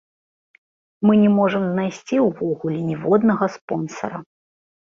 [1.07, 4.17] Мы не можам знайсці ўвогуле ніводнага спонсара.